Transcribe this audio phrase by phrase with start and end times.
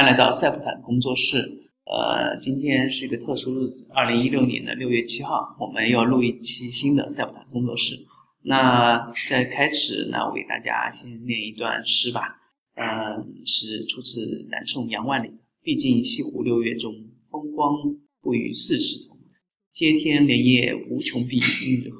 [0.00, 1.36] 欢迎来到赛普坦工作室。
[1.84, 7.96] 呃，今天是一个特殊日子，二零一六年的六月七号，我们要录一期新的赛普坦工作室。
[8.42, 12.22] 那在开始呢，我给大家先念一段诗吧。
[12.76, 15.30] 嗯，是出自南宋杨万里。
[15.62, 16.94] 毕竟西湖六月中，
[17.30, 17.76] 风光
[18.22, 19.18] 不与四时同。
[19.70, 21.90] 接天莲叶无穷碧，映日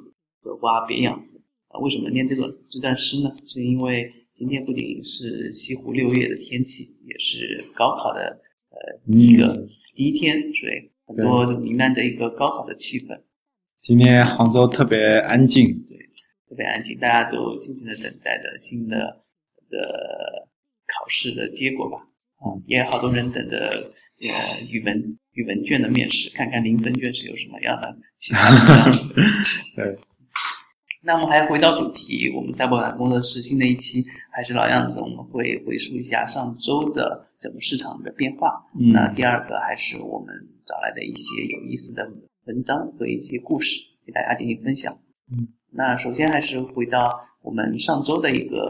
[0.41, 1.23] 荷花别样
[1.67, 3.31] 啊，为什么念这个这段诗呢？
[3.45, 8.41] 是因为今天不仅是西湖六月的天气，也是高考的
[8.71, 9.47] 呃第一个
[9.95, 13.21] 第一天，所以很多都弥漫着一个高考的气氛。
[13.83, 15.95] 今天杭州特别安静，对，
[16.49, 18.97] 特别安静，大家都静静的等待着新的
[19.69, 20.49] 的
[20.87, 21.99] 考试的结果吧。
[22.37, 28.91] 啊，也有好多人等着呃语文语文卷的面试，看看零分卷是有什么样的其他的。
[29.77, 29.99] 对。
[31.03, 38.63] 那么还回到主题，我们赛博坦工作室新的一期还是老样子，我们会回溯一下上周的整个市场的变化。
[38.79, 38.91] 嗯。
[38.91, 40.27] 那第二个还是我们
[40.65, 42.07] 找来的一些有意思的
[42.45, 44.93] 文章和一些故事，给大家进行分享。
[45.31, 45.47] 嗯。
[45.71, 46.99] 那首先还是回到
[47.41, 48.69] 我们上周的一个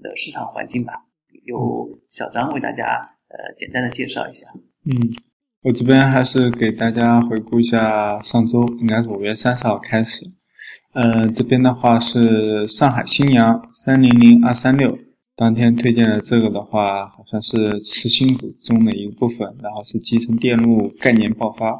[0.00, 0.94] 的市场环境吧，
[1.44, 2.84] 由小张为大家
[3.28, 4.46] 呃简单的介绍一下。
[4.86, 4.94] 嗯，
[5.62, 10.24] 我这边还是给大家回顾一下上周，应该是五月三十号开始。
[10.92, 14.98] 呃，这边的话是上海新阳三零零二三六，
[15.36, 21.78] 当天推荐的这个的话，好像是次新股中的一部分，然后是集成电路概念爆发。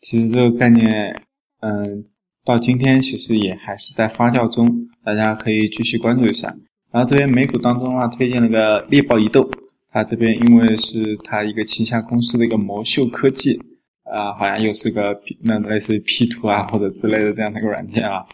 [0.00, 1.20] 其实这个概念，
[1.60, 2.04] 嗯，
[2.44, 6.56] 到今天其实也还是在发酵中，大家可以继续关注一下。
[6.92, 9.44] 然后这边美股当中的话，推荐了个猎豹移动，
[9.90, 13.60] 它这边因为是它一个旗下公司的一个魔秀科技。
[14.10, 18.26] 啊，好像又是个 P，那类似于 P 图啊或者之类的这样的一个软件啊。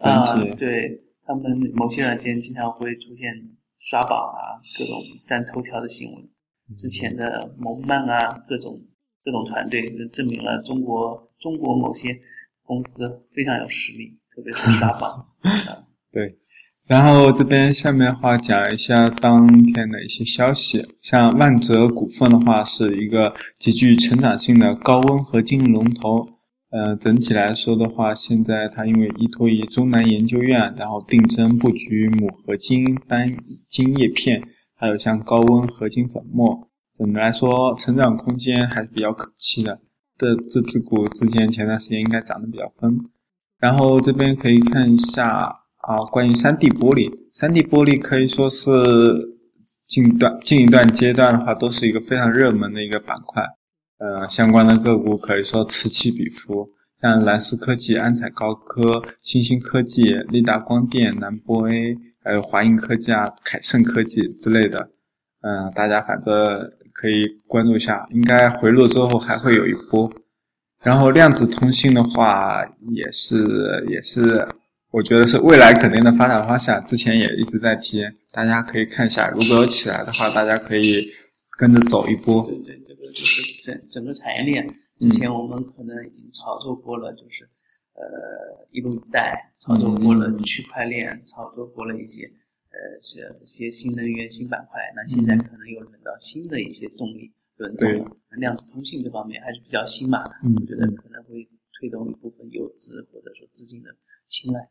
[0.00, 3.32] 整体对他们某些软件经常会出现
[3.78, 4.94] 刷榜啊，各种
[5.26, 6.28] 占头条的新闻。
[6.76, 8.18] 之前的蒙曼啊，
[8.48, 8.72] 各种
[9.24, 12.18] 各种团队是证明了中国中国某些
[12.62, 15.26] 公司非常有实力，特别是刷榜。
[16.12, 16.38] 对。
[16.88, 26.26] 然后这边下面的话讲一下当天的一些消息，像万泽股份的话是一个极具成长性的高温合金龙头，
[26.70, 33.36] 呃，整体来说的话，现在它因为依托于中南研究院，然后定增布局钼合金单
[33.68, 34.42] 晶叶片，
[34.74, 39.78] 还有像高温合金粉末，总的来说成长空间还是比较可期的。
[40.16, 42.98] 这这只股之前前段时间应该涨得比较疯，
[43.58, 45.67] 然后这边可以看一下。
[45.88, 48.68] 啊，关于三 D 玻璃，三 D 玻璃可以说是
[49.86, 53.42] 近段近一段阶段的话，都是一个非常热门的一个板块。
[53.96, 56.68] 呃，相关的个股可以说此起彼伏，
[57.00, 64.90] 像蓝思科技、安彩高科、新兴科技、利达光电、南波 A，还有华映科技啊、凯盛科技之类的。
[65.40, 66.34] 嗯，大家反正
[66.92, 70.12] 可以关注一下，应该回落之后还会有一波。
[70.84, 74.46] 然后量子通信的话，也是也是。
[74.90, 81.12] 我觉得是未来肯定的发展方向，之前也一直在提，大家可以看一下，如果有起来的话，大家可以
[81.58, 82.46] 跟着走一波。
[82.46, 84.66] 对对，这个就是整整个产业链，
[84.98, 87.46] 之前我们可能已经炒作过了，就是
[87.92, 92.24] 呃一路一带，炒作过了区块链，炒作过了一些
[92.70, 98.16] 呃是一些新能源新板块，那现在可能又轮到新的一些动力轮动了。
[98.38, 101.46] 量子通信这方面还是比较新嘛，我觉得可能会
[101.78, 103.94] 推动一部分游资或者说资金的
[104.28, 104.66] 青睐。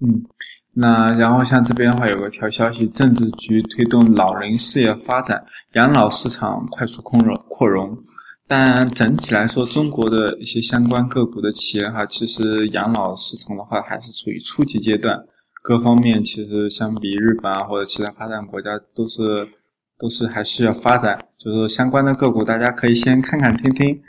[0.00, 0.24] 嗯，
[0.72, 5.44] 那然后像这边的话有个条消息，政治局推动老龄事业发展，
[5.74, 7.96] 养老市场快速扩容扩容。
[8.48, 15.24] 但整体来说，中国的一些相关个股的企业哈，其实养老市场的话还是处于初级阶段，
[15.62, 19.46] 各方面其实相比日本啊或者其他发展国家都是
[19.98, 21.16] 都是还需要发展。
[21.38, 24.00] 就是说相关的个股，大家可以先看看听听。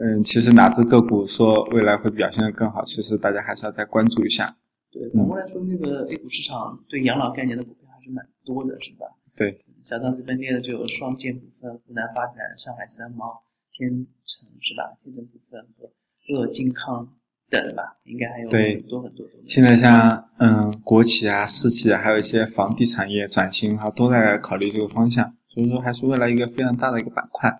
[0.00, 4.56] 嗯，其实哪只个股说未来会表现的更好，其实大家还是要再关注一下。
[4.94, 9.06] 对，反过来说，那个 A 股市场对养老概念的股票还是蛮多的，是吧？
[9.34, 13.42] 对，小张这边列的就有双剑股份、湖南发展、上海三毛、
[13.72, 13.90] 天
[14.24, 14.96] 成，是吧？
[15.02, 15.90] 天成股份和
[16.28, 17.08] 乐金康
[17.50, 19.26] 等吧，应该还有很多很多。
[19.48, 27.50] 现在像嗯国企啊、私企啊，还有一些房地产业转型哈，都在考虑这个方向，所以说还是未来一个非常大的一个板块，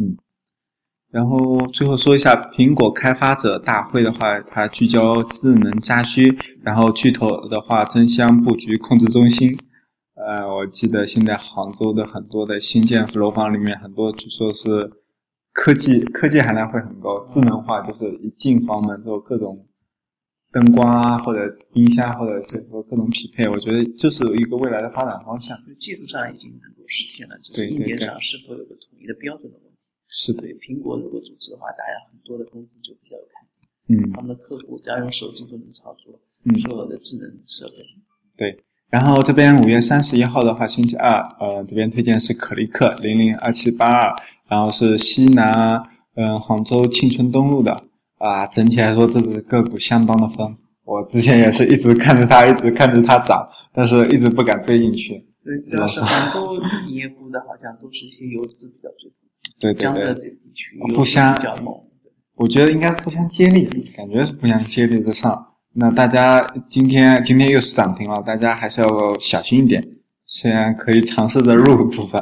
[0.00, 0.16] 嗯。
[1.12, 9.58] 然后最后说一下苹果开发者大会的话，它聚焦智能家居，然后巨头的话争相布局控制中心。
[10.14, 14.90] 呃，我记得现在杭州的很多的新建楼房里面，很多据说是
[15.52, 19.66] 科技科技含量会很高，智能化就是一进房门之后各种
[20.50, 21.40] 灯光啊，或者
[21.74, 25.58] 音箱，或者就是说各种匹配，我觉得就是一个未来的发展方向。
[25.66, 29.71] 就技术上已经能够实现了，只是硬件上是否有个统一的标准的问题。
[30.14, 33.42] 是对，苹果如果组织的话，大家很多的公司就比较有看
[33.88, 37.82] 嗯，他们的客户只要用手机都能操作，嗯，所有的智能设备。
[38.36, 38.54] 对，
[38.90, 44.14] 然后这边五月三十一号的话，星期二，呃，这边推荐是可立克零零二七八二，
[44.48, 45.82] 然后是西南，
[46.14, 47.74] 嗯，杭州庆春东路的。
[48.18, 55.26] 啊，整体来说这只个股相当的疯，我之前也是一直看着它，一直看着它涨，但是一直不敢追进去。
[55.42, 56.54] 对，主要是杭州
[56.86, 59.21] 营业部的，好像都是一些游资比较追对
[59.62, 61.72] 对对，江浙这地区互相比较猛。
[62.34, 63.64] 我觉得应该互相接力，
[63.96, 65.46] 感觉是互相接力的上。
[65.74, 68.88] 那大家今天今天又是涨停了，大家还是要
[69.18, 69.82] 小心一点。
[70.26, 72.20] 虽然可以尝试着入部分，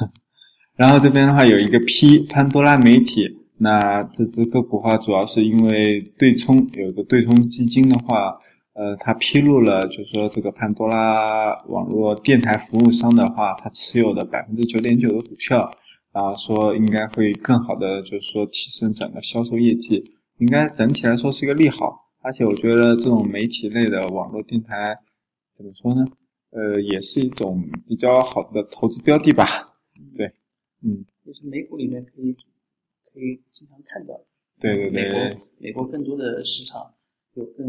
[0.76, 3.38] 然后这边的话有一个 P 潘多拉媒体。
[3.58, 8.38] 那这只个股话，主要是因为对冲有一个对冲基金的话，
[8.74, 15.70] 呃，它披露了，就是说这个潘多拉网络电台服务商的话，它持有的百分之九点九的股票，
[16.16, 20.02] 然后说应该会更好的，就是说提升整个销售业绩，
[20.38, 22.08] 应该整体来说是一个利好。
[22.22, 24.98] 而且我觉得这种媒体类的网络电台，
[25.54, 26.06] 怎么说呢？
[26.52, 29.44] 呃，也是一种比较好的投资标的吧。
[30.14, 30.26] 对，
[30.82, 32.34] 嗯，就是美股里面可以。
[33.12, 34.12] 可以经常看到，
[34.60, 36.92] 对对对，美国美国更多的市场
[37.32, 37.66] 有更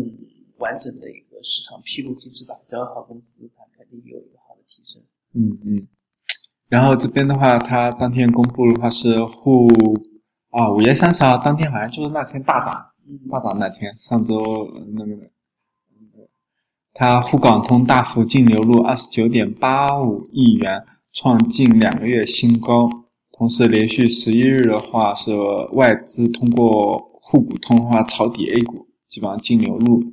[0.57, 5.01] 完整的一个市场披露机制吧，只要好公司，它肯定有一个好的提升。
[5.31, 5.87] 嗯嗯，
[6.69, 9.69] 然后这边的话，它当天公布的话是沪
[10.49, 12.87] 啊，五月三十号当天好像就是那天大涨，
[13.31, 14.41] 大涨那天，上周
[14.93, 15.15] 那个，
[16.93, 20.83] 它沪港通大幅净流入二十九点八五亿元，
[21.13, 22.89] 创近两个月新高。
[23.31, 25.31] 同时，连续十一日的话是
[25.73, 30.03] 外资通过沪股通的话抄底 A 股，基本上净流入。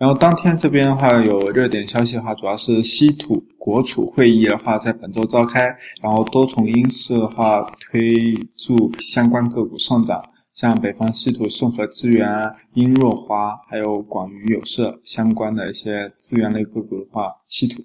[0.00, 5.60] 然后当天这边的话有热点消息的话，主要是稀土国储会议的话在本周召开，
[6.02, 10.24] 然后多重因素的话推助相关个股上涨，
[10.54, 12.26] 像北方稀土、顺和资源、
[12.72, 17.82] 英若华，还有广宇有色相关的一些资源类个股的话，稀土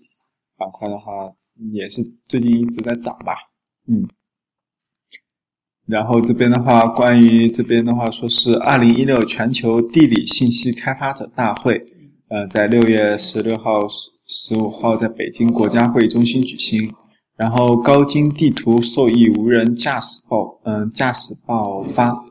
[0.57, 1.33] 板块的话
[1.73, 3.35] 也是最近一直在涨吧。
[3.89, 4.07] 嗯，
[5.85, 11.77] 然后这边的话，关于这边的话，说是二零一六全球地理信息开发者大会，
[12.29, 13.87] 呃，在六月十六号、
[14.27, 16.91] 十五号在北京国家会议中心举行。
[17.37, 22.25] 然后高精地图受益无人驾驶爆，嗯，驾驶爆发。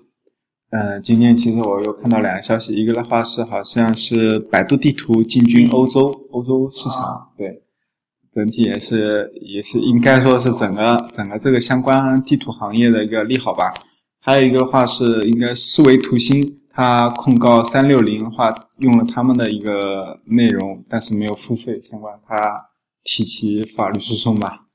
[0.70, 7.62] 嗯，今天其实我又看到两个消息，一个的话是好像是百度地图进军欧洲欧洲市场，对。
[8.32, 13.72] 整体也是也是应该说是整个整个这个相关地图行业的一个利好吧。
[14.18, 16.42] 还有一个话是应该思维图新，
[16.74, 22.70] 他控告三六零的话用了他们的一个内容，但是没有付费相关，他
[23.04, 24.66] 提起法律诉讼吧。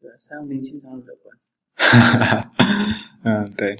[0.00, 1.52] 对，三六零经常惹官司。
[3.24, 3.74] 嗯，对。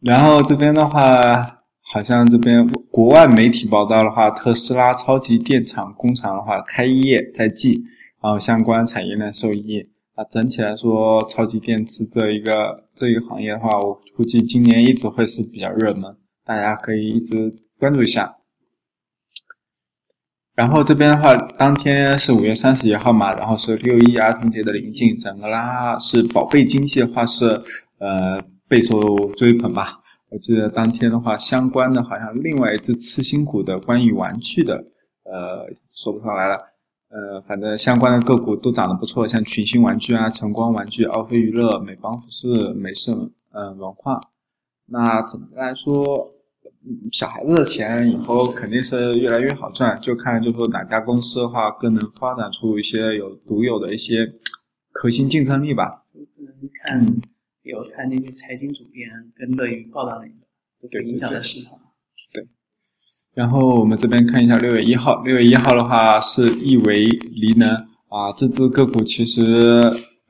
[0.00, 7.84] 然后这边的话，好像这边国外媒体报道的话，特斯拉超级电厂工厂的话开业在即。
[8.20, 9.80] 然后相关产业链受益，
[10.16, 16.16] 啊整体来说，超级电池这一个这一个行业的话，我估计今年一直会是比较热门，
[16.48, 18.38] 大家可以一直关注一下。
[20.54, 27.44] 然后这边的话，当天是五月三十一号嘛，然后是六一儿童节的临近，整个啦是宝贝经济的话是
[27.98, 28.98] 呃备受
[29.36, 30.00] 追捧吧。
[30.30, 34.86] 我记得当天的话，相关的好像另外一只次新股的关于玩具的，
[35.24, 36.56] 呃说不上来了。
[37.10, 44.18] 呃，反正相关的个股都涨得不错，像群星玩具啊、晨光玩具、奥飞娱乐、美邦服饰、美盛嗯文化。
[44.86, 46.32] 那总的来说，
[47.12, 54.32] 小孩子的钱以后肯定是越来越好赚，就看就说哪家公司的话更能发展出一些有独有的一些
[54.92, 56.04] 核心竞争力吧。
[56.12, 57.06] 可能看
[57.62, 61.78] 有看那些财经主编跟乐于报道那个，对影响的市场。
[62.32, 62.46] 对
[63.34, 67.68] 然后我们这边看一下六月一号，六月一号的话是亿维锂能
[68.08, 69.42] 啊，这只个股其实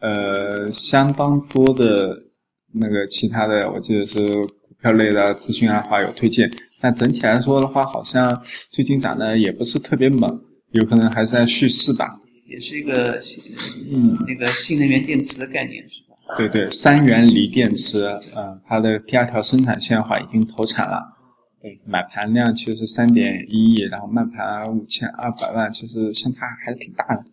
[0.00, 2.24] 呃相当多的
[2.72, 10.40] 那个其他的，我记得是股票类的资讯啊话有推荐，但整体来说的话，好像最近涨的也不是特别猛，
[10.72, 12.18] 有可能还是在蓄势吧。
[12.46, 13.54] 也是一个新
[13.92, 16.34] 嗯那个新能源电池的概念是吧？
[16.36, 21.14] 对对，三元锂电池，嗯，它的第二条生产线的话已经投产了。
[21.60, 27.24] 对，买盘量其实三点一亿，然后卖盘五千二百万，其实相差还是挺大的。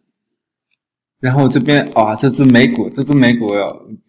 [1.22, 3.48] 然后这边哇，这只美股，这只美股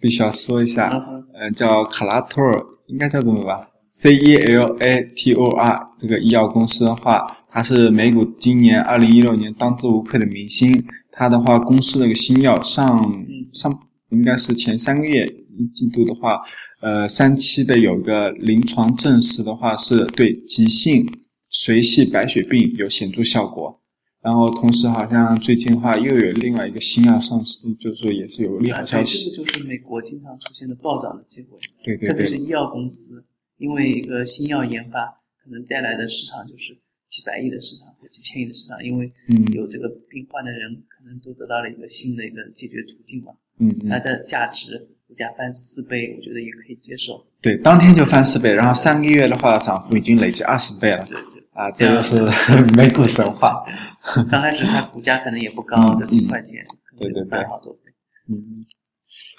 [0.00, 0.90] 必须要说一下，
[1.34, 10.84] 嗯，叫卡拉托尔，应该叫这么吧？C E L A T O R 这个医药公司的话，它是美股今年二零一六年当之无愧的明星。
[11.10, 13.02] 它的话，公司那个新药上
[13.52, 15.24] 上应该是前三个月
[15.56, 16.40] 一季度的话，
[16.82, 21.06] 呃，三期的有个临床证实的话，是对急性
[21.50, 23.80] 髓系白血病有显著效果。
[24.26, 29.30] 然后同时好像最近的话又有另外一个新药上市，就是说也是有利好消息。
[29.30, 33.24] 这个就是美国经常出现的暴涨的机会，对对对，特别是医药公司。
[33.58, 35.06] 因为一个新药研发
[35.40, 39.12] 可能带来的市场就是几百亿的市场或几千亿的市场，因为
[39.54, 43.30] 有这个病患的人可能都得到了一个新的一个解决途径嘛。
[43.60, 43.88] 嗯嗯。
[43.88, 47.24] 它的价值股价翻四倍，我觉得也可以接受。
[47.40, 51.06] 对，当天就翻四倍，然后三个月的话涨幅已经累计二十倍了。
[51.06, 51.35] 对对。
[51.56, 52.20] 啊，这就是
[52.76, 53.64] 美股神话。
[54.30, 56.64] 刚开始它股价可能也不高，就几块钱，
[56.98, 57.92] 对对对，好多倍。
[58.28, 58.60] 嗯。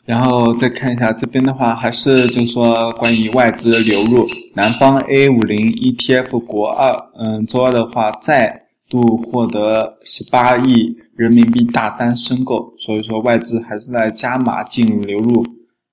[0.05, 15.45] 然后再看一下这边的话，还是就是说关于外资流入，南方 A 五零 ETF 国二，嗯，周二的话再度获得十八亿人民币大单申购，所以说外资还是在加码进入流入，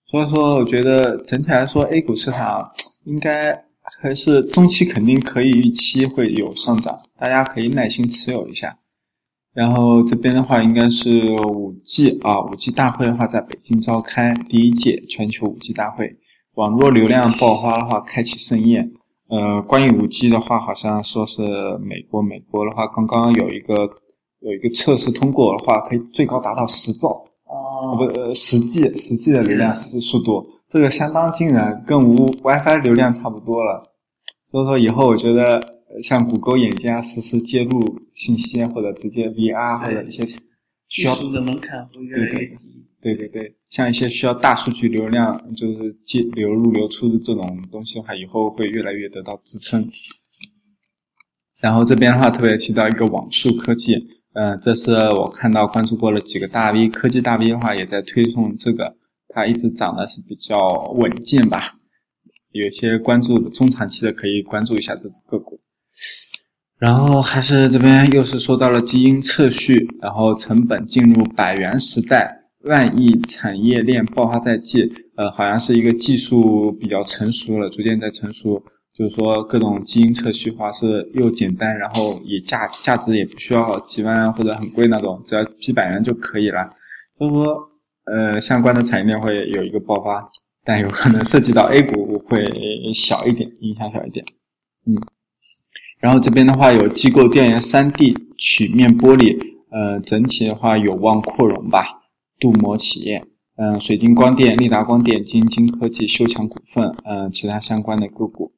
[0.06, 2.70] 所以说我觉得整体来说 A 股市场
[3.04, 3.64] 应该
[4.00, 8.78] 还是中期肯定可以预期会有上涨，大家可以耐心持有一下。
[9.52, 16.16] 然后这边的话，应该是五 G 啊，五 G 大会的话在北京召开第一届全球五 G 大会，
[16.54, 18.92] 网络流量爆发的话开启盛宴。
[19.28, 21.42] 呃，关于五 G 的话，好像说是
[21.78, 23.74] 美国，美国的话刚刚有一个
[24.40, 27.08] 有一个测试通过的话，可以最高达到十兆
[27.44, 33.82] 啊，不呃十 G 十 G 的流量是速度，这个相当惊人，跟无 WiFi 流量差不多了。
[34.44, 35.72] 所以说以后我觉得。
[36.02, 40.26] 像谷歌眼镜啊，实时接入信息或者直接 VR 或者一些
[40.88, 42.56] 需要的门槛会越来越低。
[43.00, 49.88] 对对对，像一些需要大数据流量，就是接流入流出的这种东西的话，以后会越来越得到支撑。
[51.60, 53.94] 然后这边的话，特别提到一个网速科技，
[54.32, 58.96] 嗯，这是我看到关注过了几个大 V，科技大 V 的话也在推送这个，
[59.34, 60.56] 它一直涨的是比较
[60.94, 61.74] 稳健吧。
[62.52, 65.60] 有些关注中长期的可以关注一下这只个股。
[66.78, 74.82] 然后还是这边又是说到了基因测序，然后成本进入百元时代，万亿产业链爆发在即，
[75.16, 78.62] 呃，好像是一个技术比较成熟了，逐渐在成熟。
[78.96, 86.70] 就是说各种基因测序话是又简单，然后也价价值也不需要几万或者很贵那种，只要几百元就可以了。
[87.18, 87.70] 所以说，
[88.04, 90.30] 呃，相关的产业链会有一个爆发，
[90.64, 92.44] 但有可能涉及到 A 股会
[92.92, 94.24] 小一点，影响小一点。
[94.86, 94.96] 嗯。
[96.00, 99.38] 然后这边的话有机构调研三 D 曲面玻璃，
[99.70, 102.02] 呃，整体的话有望扩容吧。
[102.38, 103.24] 镀膜企业，
[103.56, 108.52] 嗯，水晶光电、利达光电、金晶科技、修强股份，嗯，其他相关的个股，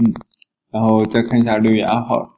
[0.00, 0.12] 嗯，
[0.72, 2.37] 然后再看一下六月二号，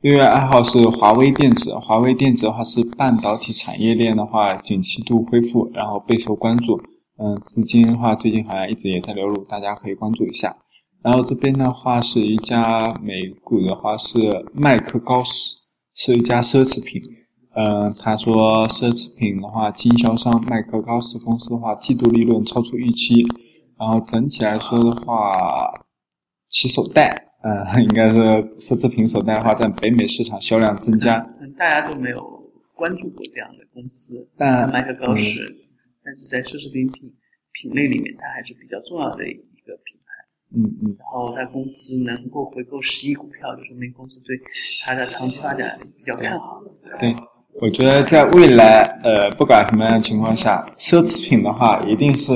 [0.00, 6.80] 六月二号是华为电子，华为电子的话是半导体产业链的话景气度恢复，然后备受关注，
[7.18, 10.56] 嗯，资金的话最近好像一直也在流入，大家可以关注一下。
[11.02, 15.56] 然后这边的话是一家美股的话是麦克高斯，
[15.94, 17.02] 是一家奢侈品。
[17.54, 23.26] 嗯，他说奢侈品的话，经销商麦克高斯公司的话，季度利润超出预期。
[23.78, 25.32] 然后整体来说的话，
[26.48, 28.16] 其手袋，嗯，应该是
[28.58, 31.18] 奢侈品手袋的话，在北美市场销量增加。
[31.58, 32.18] 大家都没有
[32.74, 35.40] 关注过这样的公司，但麦克高斯，
[36.02, 37.12] 但是在奢侈品品
[37.52, 40.12] 品类里面，它还是比较重要的一个品牌。
[40.56, 44.36] 嗯嗯，然后它公司能够回购十亿股票，就说明公司对
[44.84, 46.62] 它的长期发展比较看好。
[46.98, 47.14] 对，
[47.60, 52.32] 我觉得在未来，呃，不管什么样的情况下，奢侈品的话，一定是，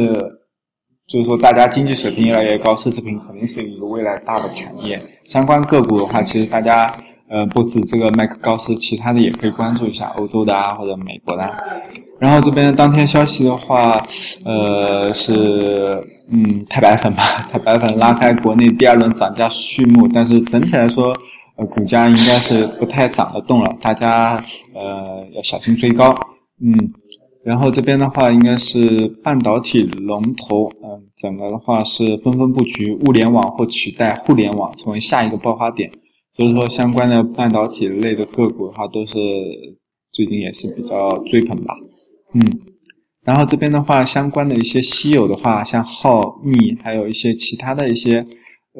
[1.08, 5.00] 就是说大家经济水平越来越高，奢侈品肯定是一个未来大的产业。
[5.24, 6.86] 相关个股的话，其实大家，
[7.28, 11.50] 呃，不止这个麦克高斯，其他的也可以关注一下欧洲的啊，或者美国的。
[12.18, 14.02] 然后这边当天消息的话，
[14.44, 16.14] 呃，是。
[16.30, 21.16] 嗯，太白粉吧，太白粉拉开国内第二轮涨价序幕，但是整体来说，
[21.56, 24.36] 呃，股价应该是不太涨得动了，大家
[24.74, 26.14] 呃要小心追高。
[26.60, 26.92] 嗯，
[27.42, 30.70] 然后这边的话应该是半导体龙头，
[31.16, 35.90] 整个的话是纷纷布局物联网或取代互联网成为下一个爆发点，
[36.32, 39.16] 所以说相关的半导体类的个股的话都是
[40.12, 41.74] 最近也是比较追捧吧。
[42.34, 42.40] 嗯。
[43.24, 48.24] 然后这边的话，相关的一些稀有的话，像浩逆，还有一些其他的一些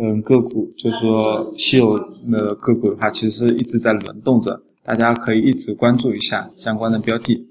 [0.00, 7.46] 嗯个股，就是说稀有的个股的话，其实一直在轮动着，大家可以一直关注一下相关的标的。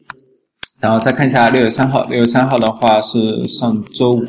[0.82, 4.26] 然后再看一下六月三号，六月三号的话是上周五，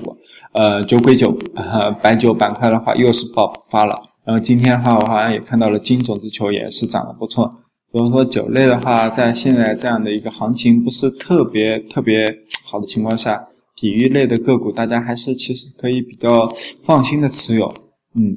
[0.52, 3.94] 呃，酒鬼酒，呃，白酒板块的话又是爆发了。
[4.24, 7.50] 然后今天的话，我好像也看到了金种子球也是涨得不错。
[7.90, 12.26] 所以说酒类的话，在现在这样的一个行情不是特别特别
[12.64, 16.48] 好的情况下，体育类的个股大家还是其实可以比较
[16.82, 17.72] 放心的持有。
[18.14, 18.36] 嗯。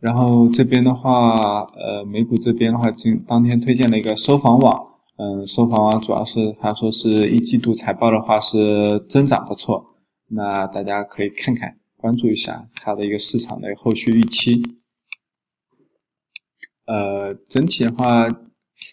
[0.00, 1.36] 然后这边的话，
[1.76, 4.86] 呃，美股这边的话，今当天推荐了一个收房网。
[5.18, 9.84] 嗯，收房网主要是他说是一季度财报的话是增长不错，
[10.30, 14.62] 那大家可以看看关注一下它的一个市场的后续预期。
[16.86, 18.26] 呃，整体的话，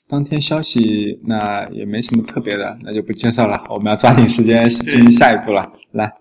[0.08, 6.12] 当天消息那也没什么特别的，那就不介绍了，我们要抓紧时间进行下一步了，来。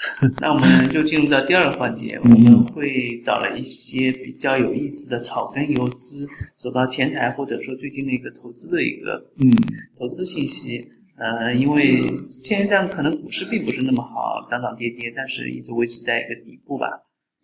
[0.40, 9.50] 那我们就进入到第二个环节，我们会找了一些比较有意思的草根游资走到前台，或者说最近的一个投资的一个嗯
[9.98, 10.88] 投资信息。
[11.20, 12.00] 呃，因为
[12.42, 16.88] 现在可能股市并不是那么好，涨涨跌跌，但是一直维持在一个底部吧。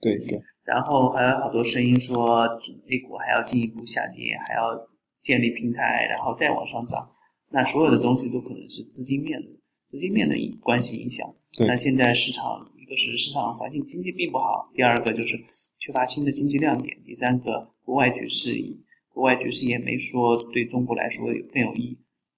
[0.00, 0.40] 对对。
[0.64, 2.44] 然后还有好多声音说
[2.88, 4.88] A 股还要进一步下跌，还要
[5.20, 7.10] 建立平台，然后再往上涨。
[7.50, 9.48] 那所有的东西都可能是资金面的。
[9.84, 11.32] 资金面的关系影响，
[11.66, 15.36] 那现在市场一个是市场环境经济并不好，第二个就是
[15.78, 18.50] 缺乏新的经济亮点，第三个国外局势，
[19.10, 21.96] 国外局势也没说对中国来说更有益。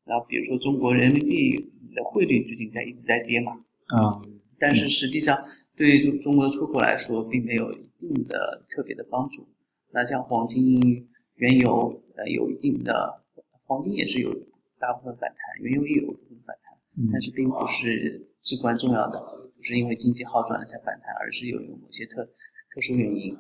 [0.09, 1.55] 然后比如说中国人民币
[1.95, 3.53] 的汇率最近在一直在跌嘛，
[3.95, 4.23] 啊，
[4.59, 5.39] 但是实际上
[5.77, 9.47] 对于中国的出口来说并没有一定的特别的帮助。
[9.93, 13.23] 那像黄金、原油呃有一定的，
[13.67, 14.35] 黄金也是有
[14.79, 16.79] 大部分反弹，原油也有部分反弹。
[17.13, 19.21] 但是并不是至关重要的，
[19.57, 23.37] 不是因为经济好转了才反弹，而是有有某些特特殊原因。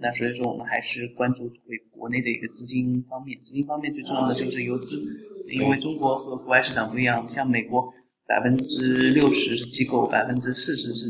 [0.00, 5.02] 那所以说我们还是关注回国内的一个资金方面，资金方面最重要的就是游资，
[5.48, 7.92] 因为中国和国外市场不一样，像美国
[8.26, 11.06] 百分之六十是机构，百分之四十是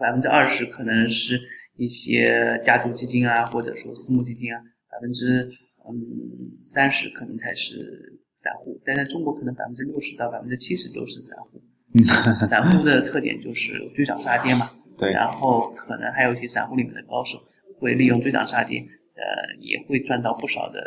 [0.00, 1.40] 百分之二十可能是
[1.76, 4.60] 一些家族基金啊，或者说私募基金啊，
[4.90, 5.48] 百分之
[5.88, 5.94] 嗯
[6.64, 8.20] 三十可能才是。
[8.34, 11.62] 散户，但在中国可能百分之六十到百分之七十都是散户。
[12.44, 14.68] 散户的特点就是追涨杀跌嘛。
[14.98, 15.12] 对。
[15.12, 17.38] 然后可能还有一些散户里面的高手
[17.82, 20.80] 会利用追涨杀跌，呃，也会赚到不少的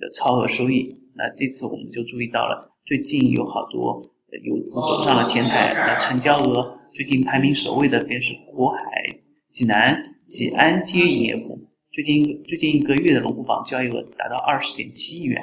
[0.00, 0.88] 的超额收益。
[1.14, 4.02] 那这次我们就注意到了，最近有好多
[4.42, 8.80] 游资走上了前台，那成交额最近排名首位的便是国海、
[9.50, 11.60] 济南、济安街营业部，
[11.92, 15.40] 最近最近一个月的龙虎榜交易额达到二十点七亿元。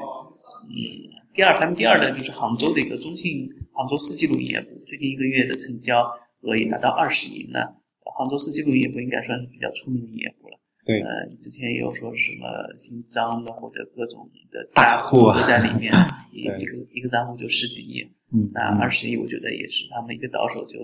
[0.67, 1.21] 嗯。
[1.33, 6.03] 第二排名第二的就是杭州的一个中信杭州四季路营业部，最近一个月的成交
[6.41, 7.47] 额也达到二十亿。
[7.53, 7.63] 那
[8.03, 10.59] 杭州四季路营业部应该算是比较出名的营业部了。
[10.85, 15.93] 对，呃，之前也有说什么姓张的或者各种的大户都在里面，
[16.31, 18.01] 一一个一个账户就十几亿。
[18.33, 20.79] 嗯，那二十亿我觉得也是他们一个倒手就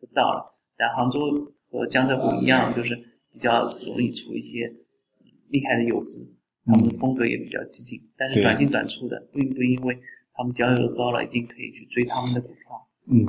[0.00, 0.56] 就到了。
[0.76, 2.94] 但杭州和江浙沪一样，就是
[3.32, 4.72] 比较容易出一些
[5.48, 6.36] 厉害的游资。
[6.66, 9.98] 他们的风格也比较激进，但是短进短出的，并不因为
[10.34, 12.86] 他们交易额高了，一定可以去追他们的股票。
[13.10, 13.26] 嗯，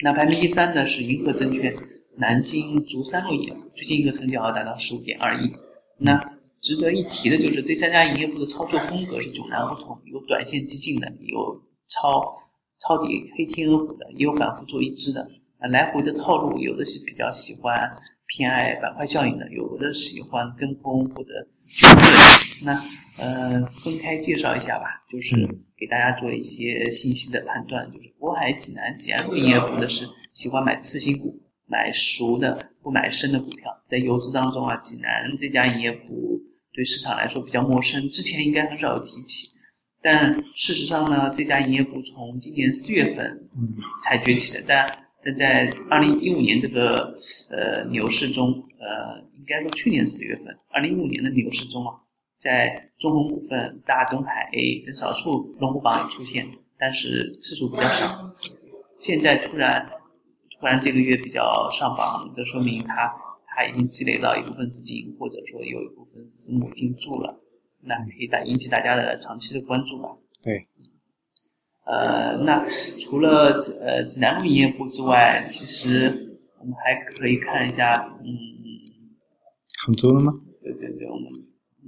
[0.00, 1.74] 那排名第三的是银河证券
[2.16, 5.52] 南京竹三路营业部，最近一个成交额达到十五点二亿。
[5.98, 6.20] 那
[6.60, 12.20] 值得一提的就是这三家营业部的操作风格是迥然不同，有短线激进的，有抄
[12.80, 15.28] 抄底黑天鹅股的，也有反复做一支的，
[15.70, 17.90] 来回的套路，有的是比较喜欢。
[18.26, 21.30] 偏爱板块效应的，有的喜欢跟风或者。
[22.64, 22.72] 那
[23.18, 25.36] 呃，分开介绍一下吧，就是
[25.76, 27.86] 给大家做一些信息的判断。
[27.92, 33.82] 就是渤海、济南、济安路营业部的是喜欢买次新股，买熟的不买生的股票。
[33.88, 36.40] 在游资当中啊，济南这家营业部
[36.72, 39.48] 对市场来说比较陌生，之前应该很少有提起。
[40.02, 43.48] 但事实上呢，这家营业部从今年四月份
[44.02, 44.86] 才崛起的，但。
[45.26, 51.94] 但在二零一五年这个呃牛市中，呃，应该说去年四月份，二零一五年的牛市中啊，
[52.38, 56.46] 在中红股份、大东海 A 等少数龙虎榜里出现，
[56.78, 58.34] 但是次数比较少。
[58.98, 59.88] 现在突然
[60.64, 63.14] 突然这个月比较上榜，就说明他
[63.46, 67.38] 他已经积累到一部分资金，或者说有一部分私募进驻了，
[67.82, 70.16] 那可以大引起大家的长期的关注吧？
[70.42, 70.66] 对。
[71.84, 72.66] 呃，那
[72.98, 78.32] 除了呃济南路营业部之外，其实我们还可以看一下，嗯，
[79.84, 80.32] 杭州的吗？
[80.62, 81.30] 对对对，我们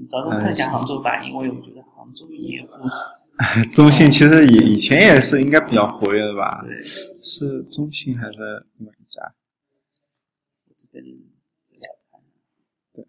[0.06, 2.72] 着重看一下杭州吧，因为我觉得杭州营业部，
[3.72, 6.62] 中信其实以以前也是应该比较活跃的吧？
[6.64, 8.38] 对，是中信还是
[8.78, 9.34] 哪一家？
[10.78, 11.04] 这边
[11.62, 12.20] 资料看，
[12.94, 13.06] 对，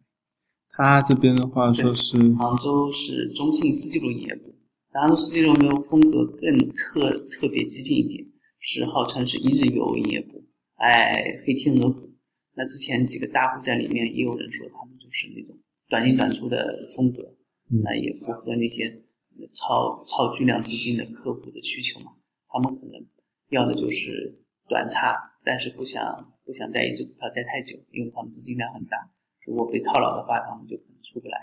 [0.69, 4.53] 他这边的话说是杭州是中信四季路营业部。
[4.91, 8.27] 杭州四季路的风格更特特别激进一点，
[8.59, 10.43] 是号称是一日游营业部，
[10.75, 12.11] 哎黑天鹅股。
[12.55, 15.55] 那之前几个大户在里面也有人说他们就是那种
[15.87, 17.35] 短进短出的风格，
[17.83, 19.03] 那也符合那些
[19.53, 22.13] 超超巨量资金的客户的需求嘛。
[22.47, 23.05] 他们可能
[23.49, 28.97] 要的就是短差，但是不想不想在一只股票待太久，因为他们资金量很大。
[29.45, 31.37] 如果被套牢的话，他们就可能出不来。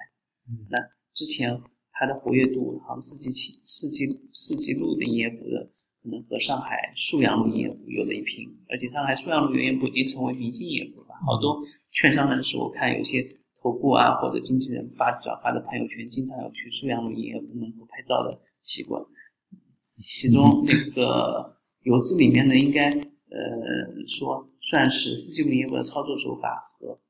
[0.69, 0.79] 那
[1.13, 5.71] 之前它的活跃度，好像四季期、四季四季路的营业部的，
[6.03, 8.47] 可能和上海沭阳路营业部有的一拼。
[8.69, 13.27] 而且上海沭阳路营业部已经成为明星营业部了，好多券商人士我看有些
[13.65, 19.03] 投顾啊或者经纪人发转发的朋友圈，经常有去苏阳路营业部门口拍照的习惯。
[20.05, 27.01] 其中那个游资里面呢，应该呃说算是四季路营业部的操作手法和。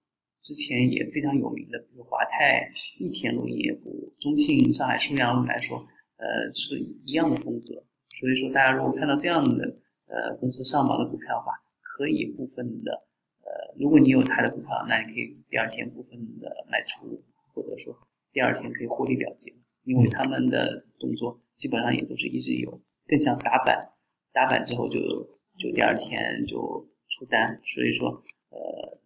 [0.41, 5.79] 之前也非常有名的，比如华泰益田路营业部、中信上海苏阳路来说，
[6.19, 7.83] 呃，是一样的风格。
[8.21, 9.65] 所以说，大家如果看到这样的
[10.05, 13.09] 呃公司上榜的股票的话，可以部分的，
[13.79, 17.99] 如果你有他的股票，那你可以第二天部分的卖出，或者说
[18.33, 19.53] 第二天可以获利了结，
[19.85, 23.91] 因为他们的动作基本上也都是一日游，更像打板，
[24.33, 25.01] 打板之后就
[25.59, 29.01] 就第二天就出单，所以说呃。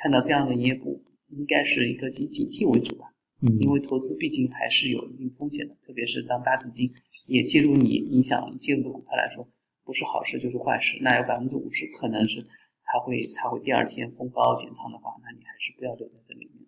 [0.00, 3.12] 看到这样的营业部，应该是一个以警惕为主吧。
[3.42, 6.94] 嗯，因为投资毕竟还是有一定风险的，特别是当大资金
[7.26, 9.48] 也介入你你想介入的股票来说，
[9.82, 10.96] 不是好事就是坏事。
[11.00, 12.46] 那有百分之五十可能是
[12.90, 16.66] 它会它会第二天封高减仓的话，那你还是不要留在这里面。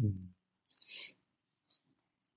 [0.00, 0.30] 嗯，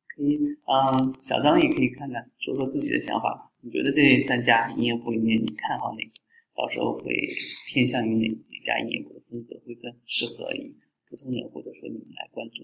[0.09, 3.51] 可以，嗯，小张也可以看看说说自己的想法。
[3.61, 6.11] 你觉得这三家营业部里面，你看好哪个？
[6.55, 7.03] 到时候会
[7.67, 10.75] 偏向于哪哪家营业部的风格会更适合于
[11.09, 12.63] 普通人或者说你们来关注？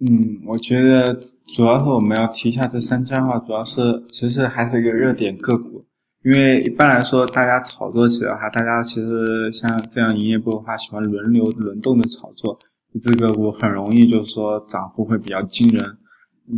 [0.00, 1.12] 嗯，我觉得
[1.54, 5.84] 主要是我们要提一下这三家的话，主要是其实还是一个热点个股，
[6.22, 12.58] 因为一般来说大家炒作起来的话，大家其实像这样营业部的话，喜欢轮流轮动的炒作，
[12.92, 15.96] 一只个股很容易就是说涨幅会比较惊人，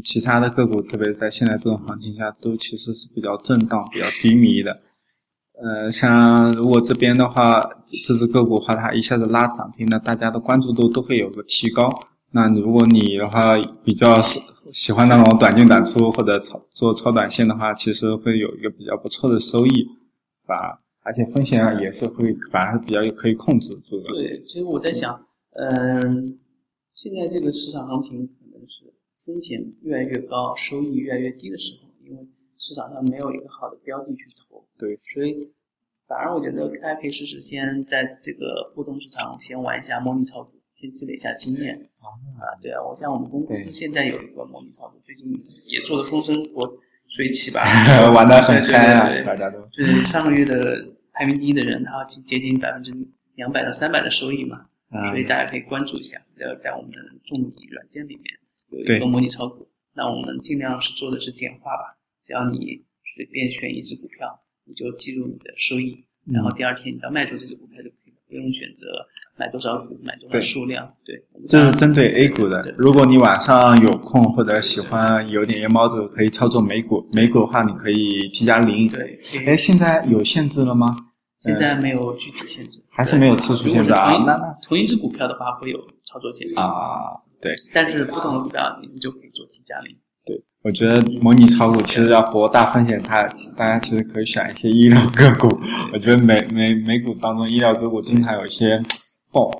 [0.02, 4.80] 其他的个股特别在现在这种行情下都其实是比较震荡、比较低迷的。
[5.62, 11.88] 呃，像如果这边的话，这只个股的话，它一下子拉涨停，那大家的关注度都会有个提高。
[12.34, 14.40] 那如果你的话比较喜
[14.72, 19.86] 喜欢那种短进短出或者炒做超短线的话，其实会有一个比较不错的收益，
[20.46, 20.80] 吧？
[21.02, 24.14] 而且风险啊也是会反而比较可以控制住的。
[24.14, 26.38] 对，其实我在想，嗯，
[26.94, 28.94] 现在这个市场行情可能是
[29.26, 34.64] 风险越来越高，收益越来越低的时候，因为市场上没有一个好的标的去投。
[34.78, 35.52] 对，所以
[36.06, 42.10] 反而我觉得可以试试先在这个互动市场先玩一下模拟炒股，先积累一下经验啊
[42.42, 45.32] 啊，对啊，我像我们公司现在有一个模拟炒股，最近
[45.64, 46.68] 也做的风生火
[47.06, 47.62] 水起吧，
[48.10, 52.92] 玩的很嗨啊，大家都就是上个月的排名第一的人，他接近百分之
[53.36, 54.66] 两百到三百的收益嘛，
[55.08, 58.24] 所以大家可以关注一下，要在我们的众米软件里面
[58.70, 62.82] 有一个模拟炒股，那我们尽量是做的是简化吧，只要你
[63.14, 64.40] 随便选一只股票。
[64.64, 68.86] 你就记录你的收益，然后第二天你要卖出这只股票就可以了，不用选择
[69.38, 70.86] 买多少股、买多少数量。
[71.04, 72.62] 对，这是针对 A 股的。
[72.76, 77.08] 如果你晚上有空或者喜欢有点夜猫子，可以操作美股。
[77.12, 78.88] 美股的话，你可以 T 加零。
[78.88, 79.18] 对。
[79.46, 80.94] 哎，现在有限制了吗？
[81.40, 84.10] 现在没有具体限制，还是没有次数限制啊？
[84.24, 87.18] 那那同一只股票的话会有操作限制啊？
[87.40, 87.52] 对。
[87.74, 89.96] 但是不同的股票，你们就可以做 T 加零。
[90.24, 93.24] 对我觉得模拟炒股其实要博大风险，它
[93.56, 95.48] 大家其实可以选一些医疗个股。
[95.92, 98.80] 我觉得美美美股当中医疗个股经常有一些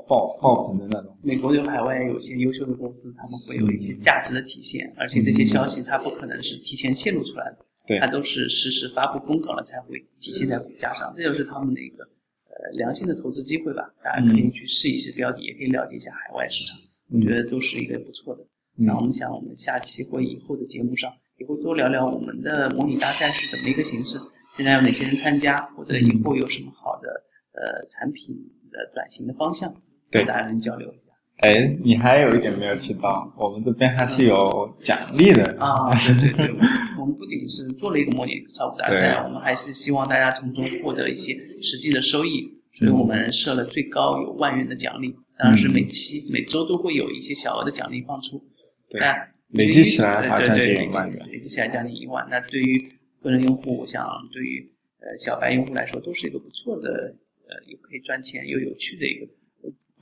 [0.06, 1.16] 爆爆爆棚的那种。
[1.22, 11.12] 美国有海外有些优秀的公司，他们会有一些价值的体现，而且这些消息它不可能是提前泄露出来的，对，它都是实时发布公告了才会体现在股价上。
[11.16, 13.92] 这就是他们的一个呃良性的投资机会吧。
[14.02, 16.78] 大家可以去试一试标的，也可以了解一下海外市场，
[17.10, 18.44] 我觉得都是一个不错的。
[18.74, 24.18] 那我们想，我们下期或以后的节目上也会多聊聊我们的模拟大赛是怎么一个形式，
[24.56, 27.08] 现在有哪些人参加，或者以后有什么好的
[27.52, 28.34] 呃产品
[28.70, 29.72] 的转型的方向，
[30.12, 31.12] 对大家能交流一下。
[31.38, 35.90] 哎，你还有一点没有提到，我们这边还是有奖励的啊！
[35.90, 36.54] 对对对，
[37.00, 48.40] 我们不仅是做了一个模拟炒股大赛，我们还是希望大家从中获得一些实际的收益，所以我们设了最高有万元的奖励，当然是每期每周都会有一些小额的奖励放出。
[48.88, 49.00] 对，
[49.48, 52.24] 累积起来好像就一万元，累积起来将近一万。
[52.30, 52.78] 那对于
[53.20, 54.70] 个人用户，我想对于
[55.00, 57.16] 呃小白用户来说，都是一个不错的，
[57.48, 59.26] 呃，又可以赚钱又有趣的一个。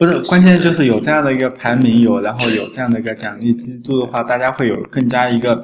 [0.01, 5.63] 不是，关键就是有这样的一个排名，有然后有这样的一个奖励制度的话，大家会有更加一个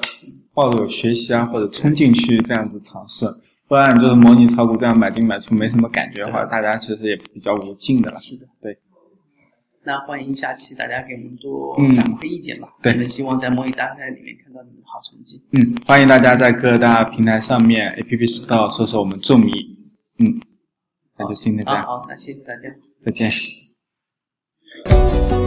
[0.52, 3.24] 抱有学习啊或者冲进去这样子尝试。
[3.66, 8.20] 不然就是模拟炒股这样买进买出没什么感觉的话，大家其实也比较无尽的了。
[8.20, 8.78] 是的，对。
[9.84, 12.68] 那欢迎下期大家给我们多嗯反馈意见吧。
[12.82, 15.40] 对我们希望在模拟大赛里面看到你们的好成绩。
[15.52, 19.50] 嗯，欢迎大家在各大平台上面 APP Store 搜索我们众迷。
[20.18, 20.38] 嗯，
[21.16, 22.68] 那就今天这啊，样，好，那谢谢大家。
[23.00, 23.32] 再见。
[24.88, 25.45] Música